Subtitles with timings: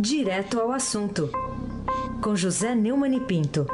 [0.00, 1.28] Direto ao assunto,
[2.22, 3.66] com José Neumann e Pinto.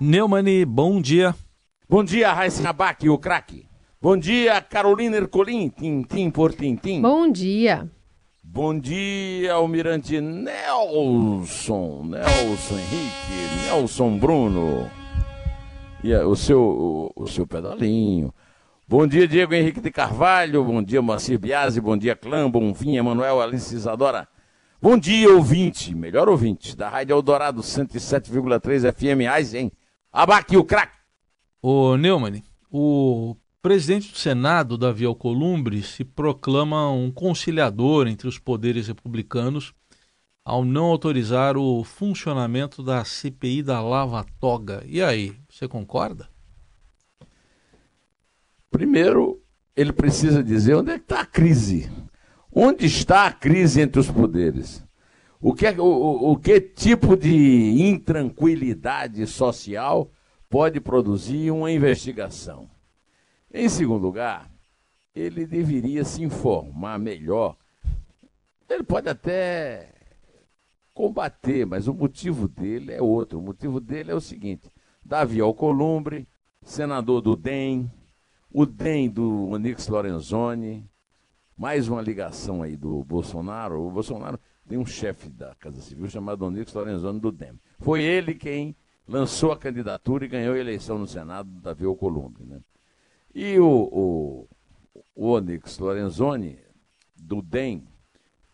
[0.00, 1.32] Neumani, bom dia.
[1.88, 3.64] Bom dia, Raíssa Rabac, o craque.
[4.02, 7.00] Bom dia, Carolina Ercolim, tintim por tintim.
[7.00, 7.88] Bom dia.
[8.42, 14.90] Bom dia, Almirante Nelson, Nelson Henrique, Nelson Bruno.
[16.02, 18.34] E o seu, o, o seu pedalinho.
[18.86, 20.62] Bom dia, Diego Henrique de Carvalho.
[20.62, 21.80] Bom dia, Moacir Biasi.
[21.80, 22.50] Bom dia, Clã.
[22.50, 24.28] Bom fim, Emanuel Alice Isadora.
[24.80, 29.72] Bom dia, ouvinte, melhor ouvinte, da Rádio Eldorado 107,3 FM Aizen.
[30.12, 30.98] Abaque o craque.
[31.62, 38.88] Ô Neumann, o presidente do Senado, Davi Alcolumbre, se proclama um conciliador entre os poderes
[38.88, 39.72] republicanos
[40.44, 44.84] ao não autorizar o funcionamento da CPI da Lava Toga.
[44.86, 46.33] E aí, você concorda?
[48.74, 49.40] Primeiro,
[49.76, 51.88] ele precisa dizer onde é está a crise.
[52.50, 54.84] Onde está a crise entre os poderes?
[55.40, 60.10] O que, é, o, o que tipo de intranquilidade social
[60.50, 62.68] pode produzir uma investigação?
[63.52, 64.50] Em segundo lugar,
[65.14, 67.56] ele deveria se informar melhor.
[68.68, 69.92] Ele pode até
[70.92, 73.38] combater, mas o motivo dele é outro.
[73.38, 74.68] O motivo dele é o seguinte:
[75.04, 76.26] Davi Alcolumbre,
[76.60, 77.88] senador do DEM,
[78.54, 80.88] o DEM do Onix Lorenzoni,
[81.56, 83.84] mais uma ligação aí do Bolsonaro.
[83.84, 84.38] O Bolsonaro
[84.68, 87.58] tem um chefe da Casa Civil chamado Onix Lorenzoni do DEM.
[87.80, 88.76] Foi ele quem
[89.08, 92.44] lançou a candidatura e ganhou a eleição no Senado, Davi Alcolumbre.
[92.44, 92.60] Né?
[93.34, 94.48] E o, o,
[95.16, 96.56] o Onix Lorenzoni,
[97.16, 97.84] do DEM,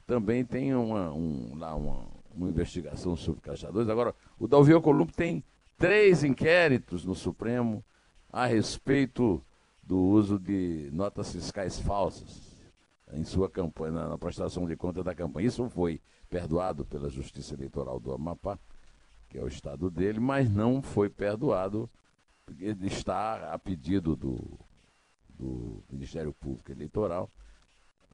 [0.07, 3.91] também tem uma, um, lá uma, uma investigação sobre Caixa 2.
[3.91, 5.45] Agora, o Davi Alcolumbre tem
[5.77, 7.85] três inquéritos no Supremo
[8.33, 9.45] a respeito
[9.91, 12.57] do uso de notas fiscais falsas
[13.13, 15.49] em sua campanha, na, prestação de conta da campanha.
[15.49, 18.57] Isso foi perdoado pela Justiça Eleitoral do Amapá,
[19.29, 21.91] que é o estado dele, mas não foi perdoado,
[22.83, 24.61] está a pedido do,
[25.29, 27.29] do Ministério Público Eleitoral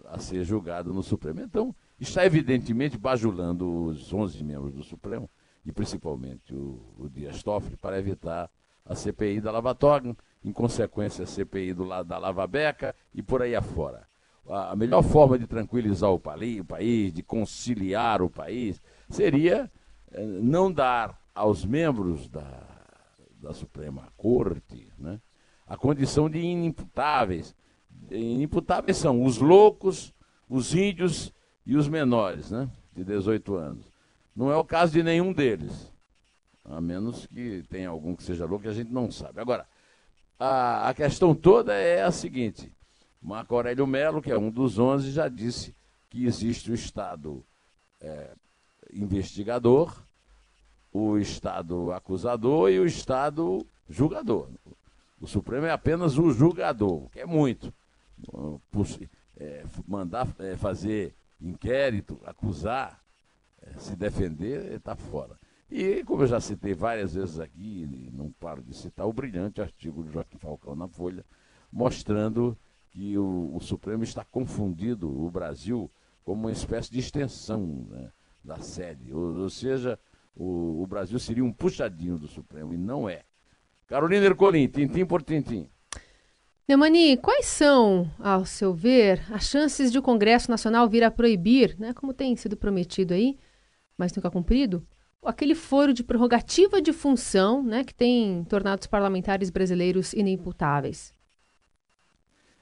[0.06, 1.42] a ser julgado no Supremo.
[1.42, 5.28] Então, está evidentemente bajulando os 11 membros do Supremo,
[5.62, 8.50] e principalmente o, o Dias Toffoli, para evitar
[8.82, 13.22] a CPI da Lava Toga, em consequência a CPI do lado da Lava Beca e
[13.22, 14.06] por aí afora.
[14.48, 18.80] A, melhor forma de tranquilizar o, país, de conciliar o país,
[19.10, 19.70] seria
[20.12, 22.62] eh, não dar aos membros da,
[23.42, 25.20] da Suprema Corte né,
[25.66, 27.56] a condição de inimputáveis.
[28.10, 30.14] Inimputáveis são os loucos,
[30.48, 31.32] os índios
[31.64, 33.92] e os menores, né, de 18 anos.
[34.34, 35.92] Não é o caso de nenhum deles.
[36.64, 39.40] A menos que tenha algum que seja louco que a gente não sabe.
[39.40, 39.66] Agora,
[40.38, 42.72] a, a questão toda é a seguinte:
[43.20, 45.74] Marco Aurélio Melo, que é um dos 11, já disse
[46.08, 47.44] que existe o Estado
[48.00, 48.30] é,
[48.92, 50.02] investigador,
[50.92, 54.48] o Estado acusador e o Estado julgador.
[55.20, 57.72] O Supremo é apenas o julgador, que é muito.
[59.38, 63.02] É, mandar é, fazer inquérito, acusar,
[63.62, 65.38] é, se defender, está fora.
[65.70, 70.02] E, como eu já citei várias vezes aqui, não paro de citar, o brilhante artigo
[70.02, 71.24] do Joaquim Falcão na Folha,
[71.72, 72.56] mostrando
[72.90, 75.90] que o, o Supremo está confundido o Brasil
[76.24, 78.10] como uma espécie de extensão né,
[78.42, 79.12] da sede.
[79.12, 79.98] Ou, ou seja,
[80.34, 83.22] o, o, Brasil seria um puxadinho do Supremo, e não é.
[83.86, 85.68] Carolina Ercolim, tintim por tintim.
[86.68, 91.76] Neumani, quais são, ao seu ver, as chances de o Congresso Nacional vir a proibir,
[91.78, 93.38] né, como tem sido prometido aí,
[93.96, 94.84] mas nunca cumprido,
[95.28, 101.14] aquele foro de prerrogativa de função né, que tem tornado os parlamentares brasileiros inimputáveis.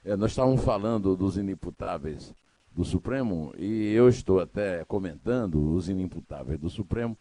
[0.04, 2.34] É, nós estávamos falando dos inimputáveis
[2.72, 7.16] do Supremo e eu estou até comentando os inimputáveis do Supremo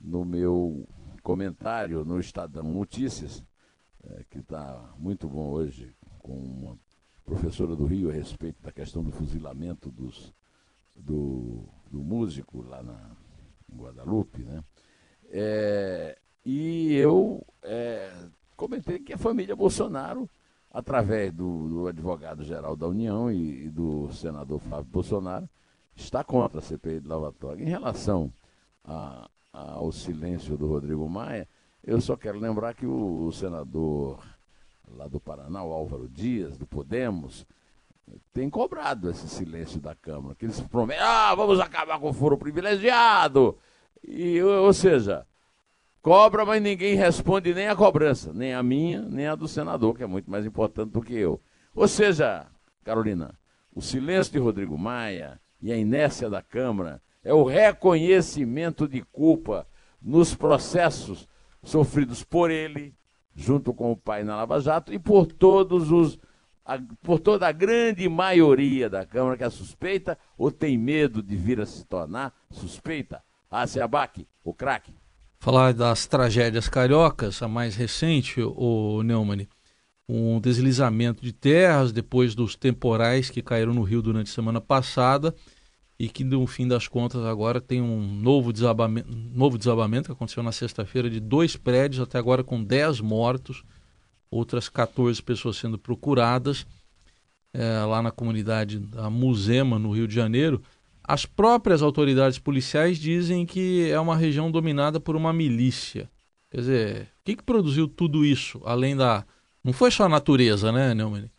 [0.00, 0.88] no meu
[1.22, 3.44] comentário no Estadão Notícias,
[4.04, 6.78] é, que está muito bom hoje, com uma
[7.24, 10.32] professora do Rio a respeito da questão do fuzilamento dos,
[10.94, 13.10] do, do músico lá na,
[13.76, 14.62] Guadalupe, né?
[15.30, 18.12] É, e eu é,
[18.56, 20.28] comentei que a família Bolsonaro,
[20.70, 25.48] através do, do advogado-geral da União e, e, do senador Flávio Bolsonaro,
[25.94, 27.62] está contra a CPI de lavatório.
[27.62, 28.32] Em relação
[28.84, 31.48] a, a, ao silêncio do Rodrigo Maia,
[31.84, 34.22] eu só quero lembrar que o, o senador
[34.88, 37.46] lá do Paraná, o Álvaro Dias, do Podemos,
[38.32, 42.36] tem cobrado esse silêncio da Câmara, que eles prometem, ah, vamos acabar com o foro
[42.36, 43.58] privilegiado,
[44.02, 45.26] e, ou seja,
[46.00, 50.02] cobra, mas ninguém responde nem a cobrança, nem a minha, nem a do senador, que
[50.02, 51.40] é muito mais importante do que eu.
[51.74, 52.46] Ou seja,
[52.84, 53.38] Carolina,
[53.74, 59.66] o silêncio de Rodrigo Maia e a inércia da Câmara é o reconhecimento de culpa
[60.00, 61.28] nos processos
[61.62, 62.94] sofridos por ele,
[63.34, 66.18] junto com o pai na Lava Jato, e por todos os
[66.64, 71.36] a, por toda a grande maioria da Câmara que é suspeita ou tem medo de
[71.36, 73.22] vir a se tornar suspeita.
[73.50, 74.94] Abac, o craque.
[75.38, 79.46] Falar das tragédias cariocas, a mais recente, o Neumann,
[80.08, 85.34] um deslizamento de terras depois dos temporais que caíram no Rio durante a semana passada
[85.98, 90.42] e que no fim das contas agora tem um novo desabamento, novo desabamento que aconteceu
[90.42, 93.62] na sexta-feira de dois prédios, até agora com 10 mortos
[94.32, 96.66] outras 14 pessoas sendo procuradas
[97.52, 100.62] é, lá na comunidade da Musema, no Rio de Janeiro.
[101.04, 106.10] As próprias autoridades policiais dizem que é uma região dominada por uma milícia.
[106.50, 109.24] Quer dizer, o que, que produziu tudo isso, além da.
[109.62, 111.30] Não foi só a natureza, né, Neumann?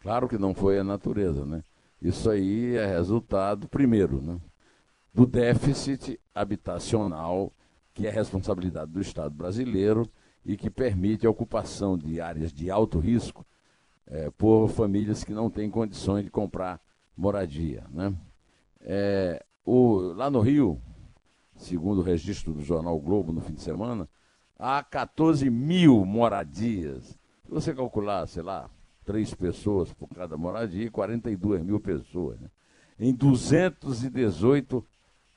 [0.00, 1.64] Claro que não foi a natureza, né?
[2.00, 4.38] Isso aí é resultado, primeiro, né,
[5.12, 7.52] do déficit habitacional,
[7.94, 10.08] que é responsabilidade do Estado brasileiro
[10.44, 13.46] e que permite a ocupação de áreas de alto risco
[14.06, 16.80] é, por famílias que não têm condições de comprar
[17.16, 17.84] moradia.
[17.90, 18.14] Né?
[18.80, 20.80] É, o, lá no Rio,
[21.56, 24.08] segundo o registro do jornal Globo no fim de semana,
[24.58, 27.18] há 14 mil moradias.
[27.44, 28.70] Se você calcular, sei lá,
[29.04, 32.38] três pessoas por cada moradia, 42 mil pessoas.
[32.40, 32.50] Né?
[32.98, 34.84] Em 218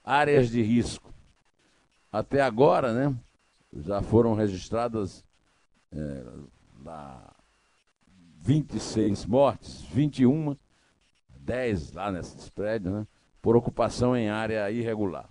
[0.03, 1.13] áreas de risco.
[2.11, 3.17] Até agora, né?
[3.73, 5.23] Já foram registradas
[5.91, 6.23] é,
[6.83, 7.35] lá
[8.39, 10.55] 26 mortes, 21,
[11.39, 13.07] 10 lá nesses prédios, né,
[13.41, 15.29] por ocupação em área irregular.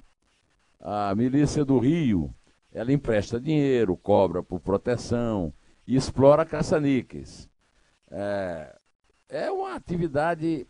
[0.80, 2.34] A milícia do Rio,
[2.72, 5.52] ela empresta dinheiro, cobra por proteção
[5.86, 7.48] e explora caça-níqueis.
[8.10, 8.76] É,
[9.28, 10.66] é uma atividade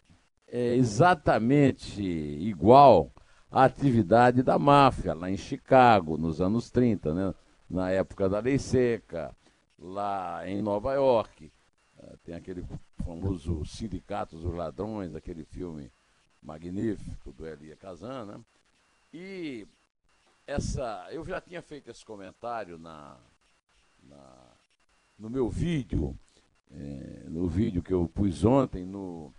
[0.48, 3.12] é, exatamente igual
[3.50, 7.34] à atividade da máfia lá em Chicago, nos anos 30, né?
[7.68, 9.34] Na época da lei seca,
[9.78, 11.50] lá em Nova York.
[11.98, 12.64] Uh, tem aquele
[13.04, 15.90] famoso Sindicato dos Ladrões, aquele filme
[16.42, 18.40] magnífico do Elia Kazan, né?
[19.12, 19.66] E
[20.46, 23.18] essa, eu já tinha feito esse comentário na,
[24.02, 24.52] na
[25.18, 26.16] no meu vídeo,
[26.70, 29.32] é, no vídeo que eu pus ontem no,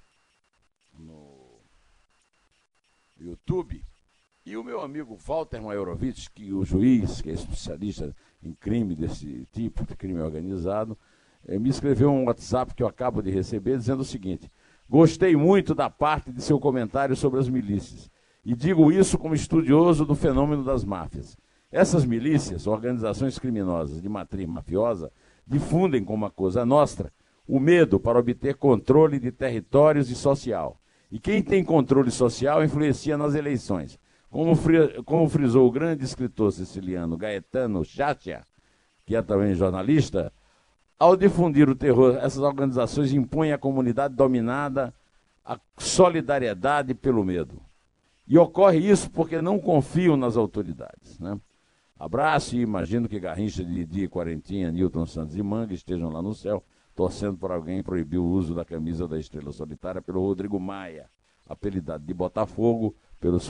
[0.94, 1.62] no
[3.20, 3.84] YouTube,
[4.48, 9.46] e o meu amigo Walter Majorovitch, que o juiz, que é especialista em crime desse
[9.52, 10.98] tipo, de crime organizado,
[11.46, 14.50] eh, me escreveu um WhatsApp que eu acabo de receber dizendo o seguinte:
[14.90, 18.10] Gostei muito da parte de seu comentário sobre as milícias.
[18.46, 21.36] E digo isso como estudioso do fenômeno das máfias.
[21.70, 25.12] Essas milícias, organizações criminosas de matriz mafiosa,
[25.46, 27.12] difundem como a coisa nostra
[27.46, 30.80] o medo para obter controle de territórios e social.
[31.12, 34.00] E quem tem controle social influencia nas eleições.
[34.38, 38.46] Como, fri, como frisou o grande escritor siciliano Gaetano Chatia,
[39.04, 40.32] que é também jornalista,
[41.00, 44.94] ao difundir o terror, essas organizações impõem à comunidade dominada
[45.44, 47.60] a solidariedade pelo medo.
[48.28, 51.18] E ocorre isso porque não confiam nas autoridades.
[51.18, 51.36] Né?
[51.98, 56.64] Abraço e imagino que Garrincha, Didi, Quarentinha, Newton Santos e Manga estejam lá no céu,
[56.94, 61.10] torcendo por alguém proibir o uso da camisa da Estrela Solitária pelo Rodrigo Maia,
[61.50, 63.50] apelidado de Botafogo pelos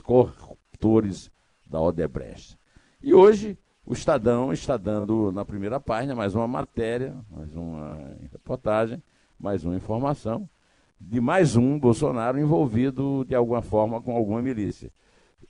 [1.66, 2.58] da Odebrecht.
[3.02, 9.02] E hoje o Estadão está dando na primeira página mais uma matéria, mais uma reportagem,
[9.40, 10.50] mais uma informação
[11.00, 14.92] de mais um Bolsonaro envolvido de alguma forma com alguma milícia.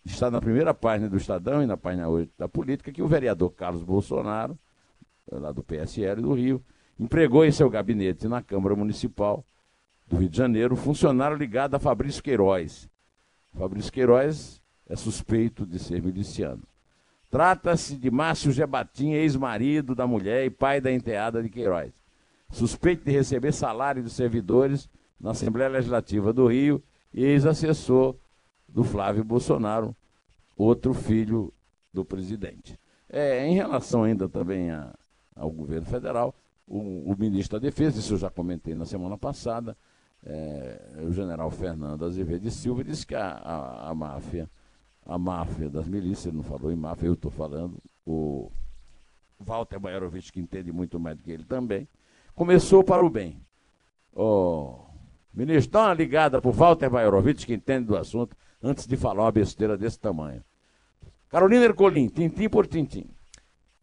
[0.03, 3.51] Está na primeira página do Estadão e na página 8 da política que o vereador
[3.51, 4.57] Carlos Bolsonaro,
[5.31, 6.63] lá do PSL do Rio,
[6.99, 9.45] empregou em seu gabinete na Câmara Municipal
[10.07, 12.89] do Rio de Janeiro funcionário ligado a Fabrício Queiroz,
[13.53, 16.63] Fabrício Queiroz é suspeito de ser miliciano.
[17.29, 21.91] Trata-se de Márcio Gebatim, ex-marido da mulher e pai da enteada de Queiroz.
[22.51, 24.89] Suspeito de receber salário dos servidores
[25.19, 26.81] na Assembleia Legislativa do Rio
[27.13, 28.15] e ex-assessor
[28.67, 29.95] do Flávio Bolsonaro,
[30.55, 31.53] outro filho
[31.93, 32.79] do presidente.
[33.09, 34.93] É, em relação ainda também a,
[35.35, 36.35] ao governo federal,
[36.67, 39.75] o, o ministro da Defesa, isso eu já comentei na semana passada,
[40.25, 44.49] é, o general Fernando Azevedo Silva disse que a, a, a, máfia,
[45.07, 48.51] a máfia das milícias, ele não falou em máfia, eu estou falando, o
[49.39, 51.87] Walter Bayerovich, que entende muito mais do que ele também,
[52.35, 53.41] começou para o bem.
[54.13, 54.79] Oh,
[55.33, 59.23] ministro, dá uma ligada para o Walter Bayerovich, que entende do assunto, antes de falar
[59.23, 60.43] uma besteira desse tamanho.
[61.29, 63.05] Carolina Ercolim, tintim por tintim.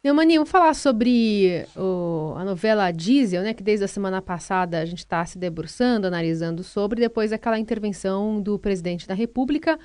[0.03, 3.55] Neumani, vamos falar sobre o, a novela Diesel, né?
[3.55, 8.39] Que desde a semana passada a gente está se debruçando, analisando sobre, depois aquela intervenção
[8.39, 9.79] do presidente da República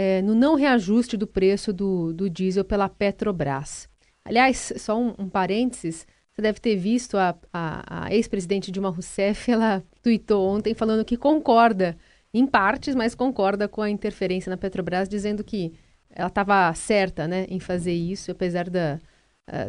[0.00, 3.88] é, no não reajuste do preço do, do diesel pela Petrobras.
[4.24, 9.50] Aliás, só um, um parênteses, você deve ter visto a, a, a ex-presidente Dilma Rousseff,
[9.50, 11.98] ela tweetou ontem falando que concorda,
[12.32, 15.72] em partes, mas concorda com a interferência na Petrobras, dizendo que
[16.10, 19.00] ela estava certa né, em fazer isso, apesar da,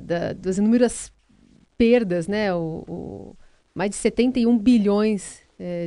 [0.03, 1.11] da, das inúmeras
[1.75, 2.53] perdas, né?
[2.53, 3.35] O, o,
[3.73, 5.41] mais de 71 bilhões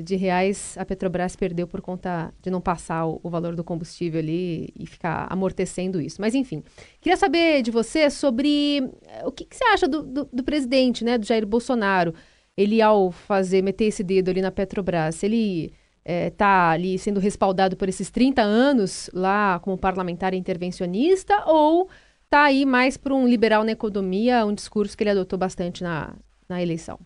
[0.05, 4.69] de reais a Petrobras perdeu por conta de não passar o, valor do combustível ali
[4.79, 6.21] e ficar amortecendo isso.
[6.21, 6.62] Mas enfim,
[7.00, 11.02] queria saber de você sobre eh, o que, que você acha do, do, do, presidente,
[11.02, 12.14] né, do Jair Bolsonaro.
[12.55, 15.73] Ele ao fazer, meter esse dedo ali na Petrobras, ele
[16.05, 21.88] está eh, ali sendo respaldado por esses 30 anos lá como parlamentar intervencionista ou
[22.25, 26.14] está aí mais para um liberal na economia, um discurso que ele adotou bastante na,
[26.47, 26.99] na eleição?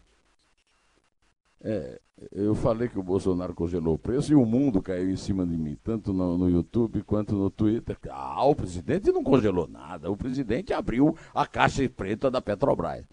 [1.68, 5.44] É, eu falei que o Bolsonaro congelou o preço e o mundo caiu em cima
[5.44, 7.98] de mim, tanto no, no, YouTube quanto no Twitter.
[8.08, 13.04] Ah, o presidente não congelou nada, o presidente abriu a caixa preta da Petrobras.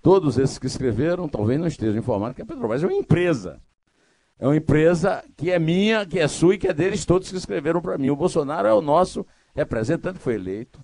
[0.00, 3.60] Todos esses que escreveram talvez não estejam informados que a Petrobras é uma empresa.
[4.38, 7.36] É uma empresa que é minha, que é sua e que é deles todos que
[7.36, 8.10] escreveram para mim.
[8.10, 10.78] O Bolsonaro é o nosso representante, foi eleito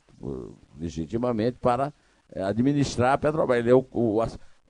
[0.76, 1.94] legitimamente para
[2.32, 3.60] eh, administrar a Petrobras.
[3.60, 4.20] Ele é o, o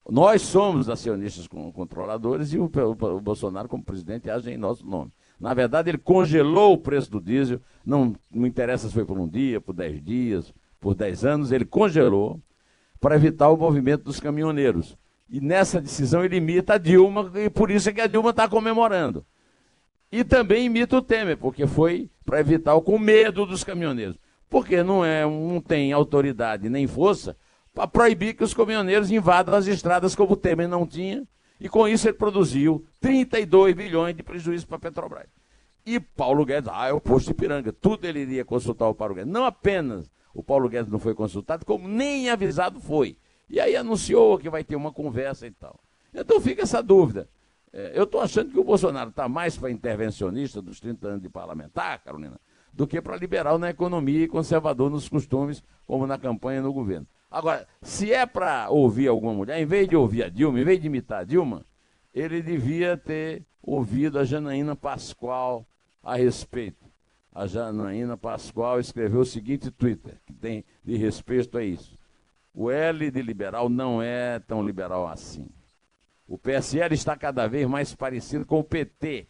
[0.09, 5.13] nós somos acionistas controladores e o, o, o, Bolsonaro, como presidente, age em nosso nome.
[5.39, 9.29] Na verdade, ele congelou o preço do diesel, não, não interessa se foi por um
[9.29, 12.41] dia, por dez dias, por dez anos, ele congelou
[13.01, 14.97] para evitar o movimento dos caminhoneiros.
[15.29, 18.49] E nessa decisão ele imita a Dilma, e por isso é que a Dilma está
[18.49, 19.25] comemorando.
[20.11, 24.19] E também imita o Temer, porque foi para evitar o com medo dos caminhoneiros.
[24.49, 27.35] Porque não, é, não tem autoridade nem força
[27.75, 31.27] para proibir que os caminhoneiros invadam as estradas como o Temer não tinha.
[31.59, 35.29] E com isso ele produziu 32 bilhões de prejuízo para a Petrobras.
[35.87, 37.73] E Paulo Guedes, ah, é o posto de Piranga.
[37.73, 39.33] Tudo ele iria consultar o Paulo Guedes.
[39.33, 43.17] Não apenas o Paulo Guedes não foi consultado, como nem avisado foi.
[43.49, 45.79] E aí anunciou que vai ter uma conversa e tal.
[46.15, 47.29] Então fica essa dúvida.
[47.73, 51.29] É, eu estou achando que o Bolsonaro está mais para intervencionista dos 30 anos de
[51.29, 52.39] parlamentar, Carolina,
[52.73, 57.07] do que para liberal na economia e conservador nos costumes, como na campanha no governo.
[57.33, 60.79] Agora, se é para ouvir alguma mulher, em vez de ouvir a Dilma, em vez
[60.79, 61.65] de imitar a Dilma,
[62.13, 65.67] ele devia ter ouvido a Janaína Pascoal
[66.03, 66.85] a respeito.
[67.35, 71.99] A Janaína Pascoal escreveu o seguinte Twitter, que tem de respeito a isso.
[72.53, 75.49] O L de liberal não é tão liberal assim.
[76.29, 79.27] O PSL está cada vez mais parecido com o PT.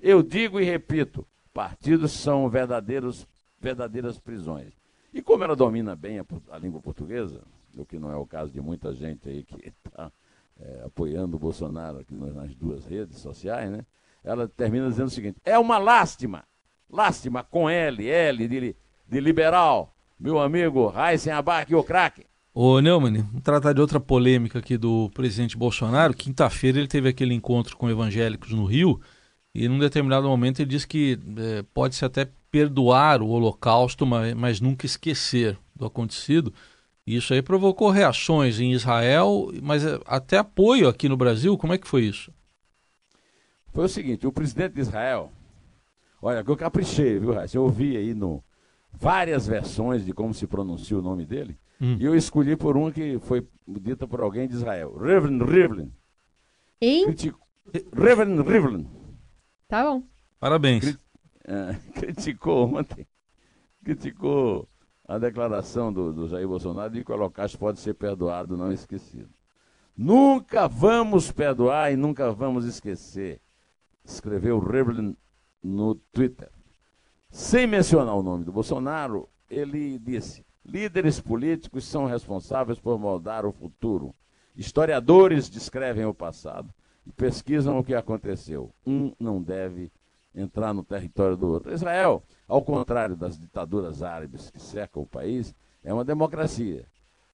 [0.00, 3.28] Eu digo e repito, partidos são verdadeiros,
[3.60, 4.81] verdadeiras prisões.
[5.12, 7.42] E como ela domina bem a, a língua portuguesa,
[7.76, 10.10] o que não é o caso de muita gente aí que está
[10.60, 13.84] é, apoiando o Bolsonaro aqui nas duas redes sociais, né?
[14.24, 16.44] Ela termina dizendo o seguinte: é uma lástima,
[16.88, 18.76] lástima com L, L de,
[19.08, 22.24] de liberal, meu amigo Raíssen Abac, o craque.
[22.54, 26.14] Ô Neumann, vamos tratar de outra polêmica aqui do presidente Bolsonaro.
[26.14, 29.00] Quinta-feira ele teve aquele encontro com evangélicos no Rio
[29.54, 34.60] e num determinado momento ele disse que é, pode-se até perdoar o Holocausto, mas, mas
[34.60, 36.52] nunca esquecer do acontecido.
[37.04, 41.56] Isso aí provocou reações em Israel, mas é, até apoio aqui no Brasil.
[41.56, 42.30] Como é que foi isso?
[43.72, 45.32] Foi o seguinte: o presidente de Israel,
[46.20, 47.56] olha, que eu caprichei, viu, Raíssa?
[47.56, 48.44] Eu ouvi aí no,
[48.92, 51.96] várias versões de como se pronuncia o nome dele, hum.
[51.98, 55.92] e eu escolhi por uma que foi dita por alguém de Israel: Reverend Rivlin.
[56.80, 57.06] Hein?
[57.06, 57.40] Critico,
[57.92, 58.86] Reverend Rivlin.
[59.66, 60.04] Tá bom.
[60.38, 60.98] Parabéns.
[61.44, 63.06] É, criticou ontem,
[63.84, 64.68] criticou
[65.06, 69.30] a declaração do, do Jair Bolsonaro de que o Holocausto pode ser perdoado, não esquecido.
[69.96, 73.40] Nunca vamos perdoar e nunca vamos esquecer,
[74.04, 75.16] escreveu Rivlin
[75.62, 76.50] no Twitter.
[77.30, 83.52] Sem mencionar o nome do Bolsonaro, ele disse: líderes políticos são responsáveis por moldar o
[83.52, 84.14] futuro.
[84.56, 86.72] Historiadores descrevem o passado
[87.06, 88.72] e pesquisam o que aconteceu.
[88.86, 89.90] Um não deve
[90.34, 91.72] entrar no território do outro.
[91.72, 96.86] Israel, ao contrário das ditaduras árabes que cercam o país, é uma democracia.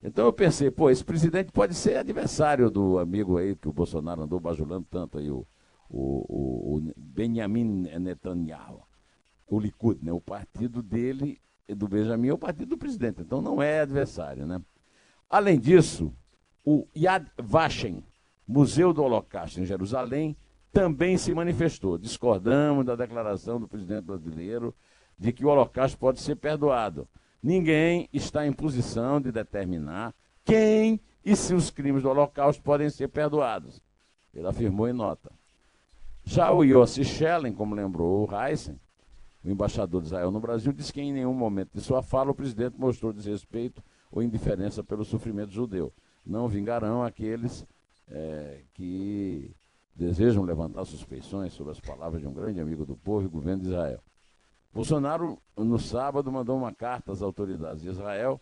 [0.02, 4.22] Então eu pensei, pô, esse presidente pode ser adversário do amigo aí que o Bolsonaro
[4.22, 5.46] andou bajulando tanto aí, o,
[5.90, 7.64] o, o Benjamin
[7.98, 8.82] Netanyahu,
[9.46, 10.12] o Likud, né?
[10.12, 14.60] O partido dele, do Benjamin, é o partido do presidente, então não é adversário, né?
[15.28, 16.14] Além disso,
[16.64, 18.04] o Yad Vashem,
[18.46, 20.36] Museu do Holocausto em Jerusalém,
[20.72, 21.98] também se manifestou.
[21.98, 24.74] Discordamos da declaração do presidente brasileiro
[25.18, 27.08] de que o Holocausto pode ser perdoado.
[27.42, 33.08] Ninguém está em posição de determinar quem e se os crimes do Holocausto podem ser
[33.08, 33.82] perdoados.
[34.34, 35.30] Ele afirmou em nota.
[36.24, 38.78] Já o Yossi Schellen, como lembrou o Heisen,
[39.44, 42.34] o embaixador de Israel no Brasil, disse que em nenhum momento de sua fala o
[42.34, 45.92] presidente mostrou desrespeito ou indiferença pelo sofrimento judeu.
[46.24, 47.66] Não vingarão aqueles
[48.08, 49.54] é, que
[49.98, 53.68] desejam levantar suspeições sobre as palavras de um grande amigo do povo e governo de
[53.68, 54.00] Israel.
[54.72, 58.40] Bolsonaro, no sábado, mandou uma carta às autoridades de Israel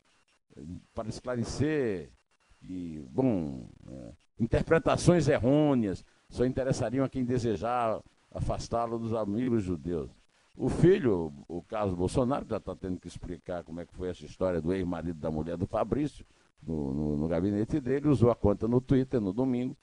[0.55, 0.61] eh,
[0.95, 2.13] para esclarecer
[2.59, 10.11] que, bom, é, interpretações errôneas só interessariam a quem desejar afastá-lo dos amigos judeus.
[10.55, 14.27] O filho, o Carlos Bolsonaro, já está tendo que explicar como é que foi essa
[14.27, 16.27] história do ex-marido da mulher do Fabrício,
[16.63, 19.77] no, no, no, gabinete dele, usou a conta no Twitter no domingo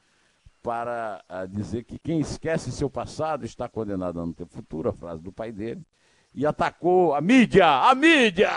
[0.63, 4.93] para ah, dizer que quem esquece seu passado está condenado a não ter futuro, a
[4.93, 5.85] frase do pai dele,
[6.33, 8.49] e atacou a mídia, a mídia!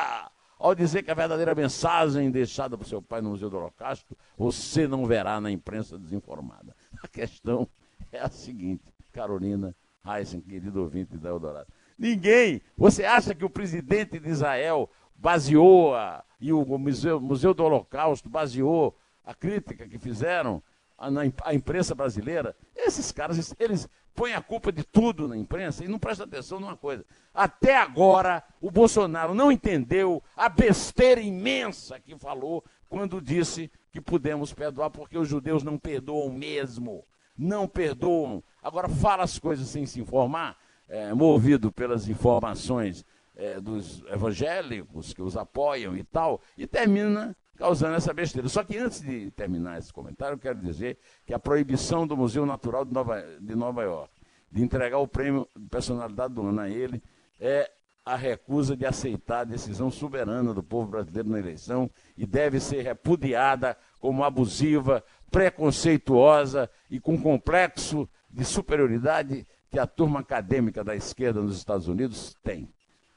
[0.58, 4.88] Ao dizer que a verdadeira mensagem deixada por seu pai no Museu do Holocausto, você
[4.88, 6.74] não verá na imprensa desinformada.
[7.02, 7.68] A questão
[8.10, 11.66] é a seguinte, Carolina Heisen, querido ouvinte da Eldorado.
[11.98, 17.64] Ninguém, você acha que o presidente de Israel baseou, a, e o Museu, Museu do
[17.64, 20.62] Holocausto baseou a crítica que fizeram
[20.98, 22.56] a, na, a imprensa brasileira?
[22.74, 26.76] Esses caras, eles põe a culpa de tudo na imprensa e não presta atenção numa
[26.76, 27.04] coisa.
[27.34, 34.52] Até agora, o Bolsonaro não entendeu a besteira imensa que falou quando disse que podemos
[34.52, 37.04] perdoar, porque os judeus não perdoam mesmo.
[37.36, 38.42] Não perdoam.
[38.62, 40.56] Agora fala as coisas sem se informar,
[40.88, 43.04] é, movido pelas informações
[43.36, 48.48] é, dos evangélicos que os apoiam e tal, e termina causando essa besteira.
[48.48, 52.46] Só que antes de terminar esse comentário, eu quero dizer que a proibição do Museu
[52.46, 54.16] Natural de Nova, de Nova York
[54.50, 57.02] de entregar o prêmio de personalidade do ano a ele
[57.40, 57.70] é
[58.04, 62.82] a recusa de aceitar a decisão soberana do povo brasileiro na eleição e deve ser
[62.82, 71.42] repudiada como abusiva, preconceituosa e com complexo de superioridade que a turma acadêmica da esquerda
[71.42, 72.72] nos Estados Unidos tem.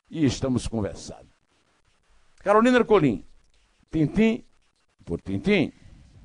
[0.10, 1.30] E estamos conversando.
[2.40, 3.24] Carolina Ercolim,
[3.92, 4.44] Tintim
[5.04, 5.72] por tintim.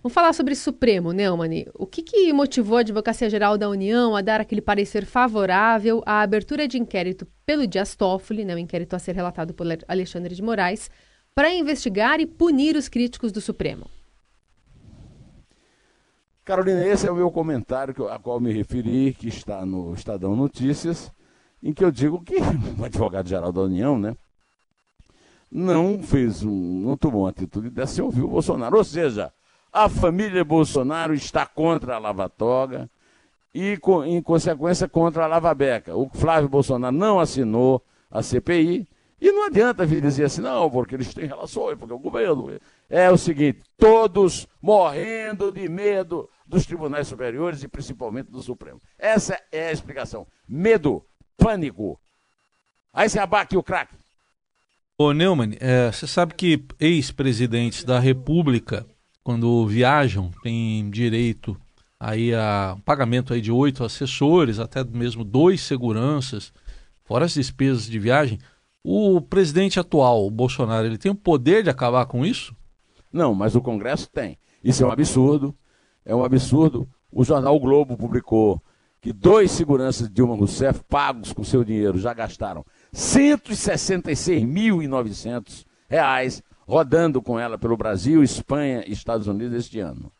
[0.02, 1.64] Vamos falar sobre Supremo, Neumann.
[1.72, 6.20] O que, que motivou a Advocacia Geral da União a dar aquele parecer favorável à
[6.20, 10.42] abertura de inquérito pelo Dias Toffoli, né, o inquérito a ser relatado por Alexandre de
[10.42, 10.90] Moraes,
[11.34, 13.86] para investigar e punir os críticos do Supremo?
[16.44, 21.10] Carolina, esse é o meu comentário a qual me referi, que está no Estadão Notícias,
[21.62, 22.36] em que eu digo que
[22.78, 24.14] o advogado-geral da União, né,
[25.54, 28.76] não fez um, não tomou uma atitude dessa e ouviu o Bolsonaro.
[28.76, 29.32] Ou seja,
[29.72, 32.90] a família Bolsonaro está contra a Lava Toga
[33.54, 35.94] e, em consequência, contra a Lava Beca.
[35.94, 38.88] O Flávio Bolsonaro não assinou a CPI
[39.20, 42.50] e não adianta vir dizer assim, não, porque eles têm relações, porque o governo.
[42.90, 48.82] É o seguinte: todos morrendo de medo dos tribunais superiores e principalmente do Supremo.
[48.98, 50.26] Essa é a explicação.
[50.48, 51.04] Medo,
[51.36, 51.98] pânico.
[52.92, 54.03] Aí se abaque o craque.
[54.96, 58.86] Ô Neumann, é, você sabe que ex-presidentes da República,
[59.24, 61.60] quando viajam, têm direito
[61.98, 66.52] aí a pagamento aí de oito assessores, até mesmo dois seguranças,
[67.02, 68.38] fora as despesas de viagem.
[68.84, 72.54] O presidente atual, o Bolsonaro, ele tem o poder de acabar com isso?
[73.12, 74.38] Não, mas o Congresso tem.
[74.62, 75.52] Isso é um absurdo.
[76.04, 76.88] É um absurdo.
[77.10, 78.62] O jornal o Globo publicou
[79.00, 87.20] que dois seguranças de Dilma Rousseff, pagos com seu dinheiro, já gastaram 166.900 reais rodando
[87.20, 90.10] com ela pelo Brasil, Espanha e Estados Unidos este ano.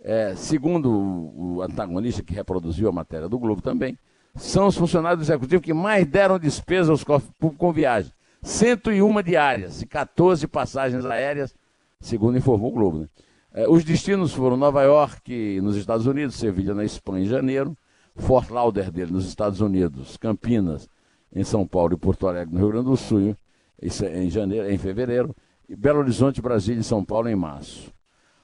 [0.00, 3.96] É, segundo o antagonista que reproduziu a matéria do Globo também,
[4.34, 8.12] são os funcionários do executivo que mais deram despesa aos cofres públicos com viagem.
[8.42, 11.54] 101 diárias e 14 passagens aéreas,
[12.00, 12.98] segundo informou o Globo.
[12.98, 13.08] Né?
[13.52, 17.76] É, os destinos foram Nova York, nos Estados Unidos, Sevilha, na Espanha, em janeiro,
[18.14, 20.88] Fort Lauderdale, nos Estados Unidos, Campinas,
[21.32, 23.36] em São Paulo e Porto Alegre, no Rio Grande do Sul,
[23.80, 25.34] isso é em janeiro, em fevereiro,
[25.68, 27.92] e Belo Horizonte, Brasília e São Paulo em março.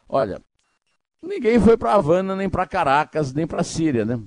[0.09, 0.41] Olha,
[1.23, 4.21] ninguém foi para Havana, nem para Caracas, nem para Síria, né?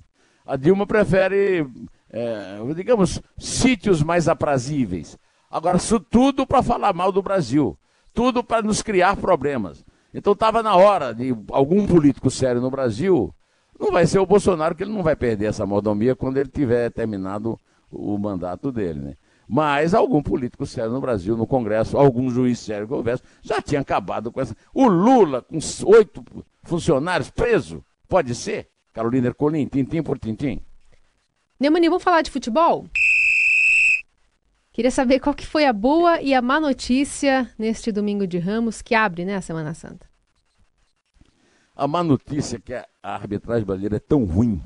[0.45, 1.67] A Dilma prefere,
[2.09, 5.17] é, digamos, sítios mais aprazíveis.
[5.49, 7.77] Agora, isso tudo para falar mal do Brasil,
[8.13, 9.85] tudo para nos criar problemas.
[10.13, 13.33] Então estava na hora de algum político sério no Brasil,
[13.79, 16.89] não vai ser o Bolsonaro, que ele não vai perder essa mordomia quando ele tiver
[16.89, 17.59] terminado
[17.91, 19.17] o mandato dele, né?
[19.47, 23.79] Mas algum político sério no Brasil, no Congresso, algum juiz sério que houvesse, já tinha
[23.79, 24.55] acabado com essa.
[24.73, 26.23] O Lula, com oito
[26.63, 28.69] funcionários preso, pode ser?
[28.91, 30.61] Carolina Ercolim, tintim por tintim.
[31.59, 32.87] Neumani, vamos falar de futebol?
[34.73, 38.81] Queria saber qual que foi a boa e a má notícia neste domingo de Ramos,
[38.81, 40.07] que abre né, a Semana Santa.
[41.75, 44.61] A má notícia é que a arbitragem brasileira é tão ruim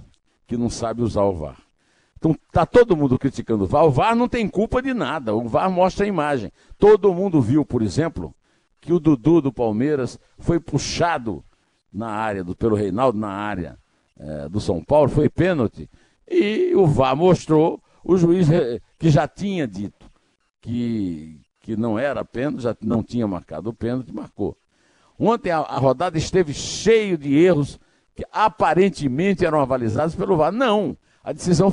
[0.48, 1.62] que não sabe usar o VAR.
[2.22, 3.84] Então tá todo mundo criticando o VAR.
[3.84, 5.34] O VAR não tem culpa de nada.
[5.34, 6.52] O VAR mostra a imagem.
[6.78, 8.32] Todo mundo viu, por exemplo,
[8.80, 11.44] que o Dudu do Palmeiras foi puxado
[11.92, 13.76] na área do, pelo Reinaldo na área
[14.20, 15.90] é, do São Paulo, foi pênalti.
[16.30, 18.48] E o VAR mostrou o juiz
[19.00, 20.06] que já tinha dito
[20.62, 24.56] que, que não era pênalti, já não tinha marcado o pênalti, marcou.
[25.18, 27.80] Ontem a, a rodada esteve cheio de erros
[28.16, 30.52] que aparentemente eram avalizados pelo VAR.
[30.52, 31.72] Não, a decisão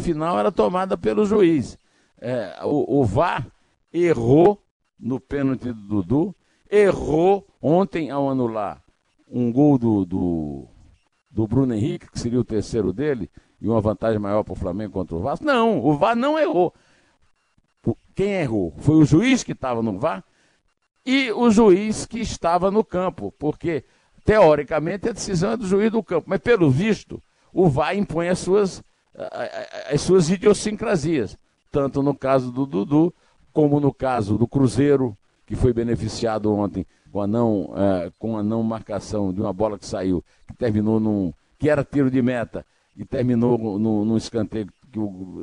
[0.00, 1.78] final era tomada pelo juiz.
[2.20, 3.46] É, o, o VAR
[3.92, 4.62] errou
[4.98, 6.34] no pênalti do Dudu,
[6.70, 8.82] errou ontem ao anular
[9.28, 10.68] um gol do, do,
[11.30, 13.30] do Bruno Henrique, que seria o terceiro dele,
[13.60, 15.44] e uma vantagem maior para o Flamengo contra o Vasco.
[15.44, 16.72] Não, o VAR não errou.
[18.14, 18.72] Quem errou?
[18.78, 20.24] Foi o juiz que estava no VAR
[21.04, 23.84] e o juiz que estava no campo, porque
[24.24, 27.22] teoricamente a decisão é do juiz do campo, mas pelo visto
[27.54, 28.82] o VAR impõe as suas,
[29.90, 31.38] as suas idiosincrasias,
[31.70, 33.14] tanto no caso do Dudu,
[33.52, 38.42] como no caso do Cruzeiro, que foi beneficiado ontem com a não, é, com a
[38.42, 41.32] não marcação de uma bola que saiu, que terminou num.
[41.56, 44.98] que era tiro de meta, e terminou num, num escanteio que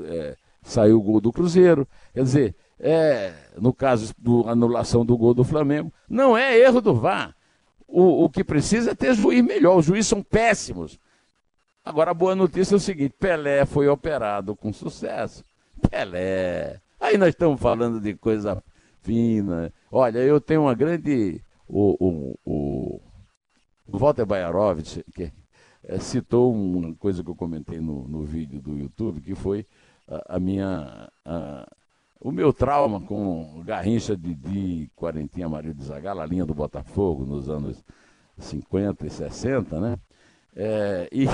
[0.05, 1.87] é, saiu o gol do Cruzeiro.
[2.13, 6.93] Quer dizer, é, no caso da anulação do gol do Flamengo, não é erro do
[6.93, 7.33] VAR.
[7.87, 9.77] O, o que precisa é ter juiz melhor.
[9.77, 10.99] Os juízes são péssimos.
[11.83, 15.43] Agora, a boa notícia é o seguinte: Pelé foi operado com sucesso.
[15.89, 16.79] Pelé.
[16.99, 18.63] Aí nós estamos falando de coisa
[19.01, 19.73] fina.
[19.91, 21.41] Olha, eu tenho uma grande.
[21.67, 23.01] O, o, o,
[23.97, 25.31] Walter Bayarovich, que
[25.83, 29.65] é, citou uma coisa que eu comentei no, no vídeo do YouTube, que foi
[30.07, 31.09] a, a minha.
[31.25, 31.67] A,
[32.19, 37.25] o meu trauma com Garrincha de, de Quarentinha Maria de Zagala, a linha do Botafogo,
[37.25, 37.83] nos anos
[38.37, 39.97] 50 e 60, né?
[40.55, 41.25] É, e,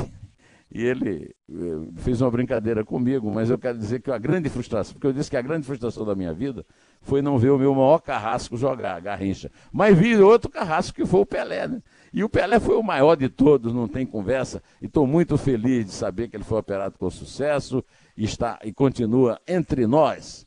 [0.69, 1.53] e ele eh,
[1.95, 5.29] fez uma brincadeira comigo, mas eu quero dizer que a grande frustração, porque eu disse
[5.29, 6.65] que a grande frustração da minha vida
[7.01, 9.49] foi não ver o meu maior carrasco jogar, Garrincha.
[9.71, 11.81] Mas vi outro carrasco que foi o Pelé, né?
[12.11, 14.61] E o Pelé foi o maior de todos, não tem conversa.
[14.81, 17.83] E estou muito feliz de saber que ele foi operado com sucesso
[18.15, 20.45] e está e continua entre nós.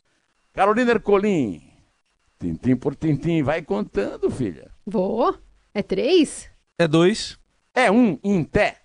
[0.52, 1.62] Carolina Ercolim,
[2.38, 4.70] tintim por tintim, vai contando, filha.
[4.84, 5.34] Vou.
[5.72, 6.50] É três?
[6.78, 7.38] É dois.
[7.74, 8.80] É um em té.